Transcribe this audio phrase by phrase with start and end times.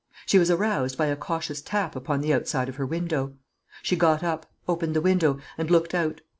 [0.25, 3.35] She was aroused by a cautious tap upon the outside of her window.
[3.83, 6.21] She got up, opened the window, and looked out.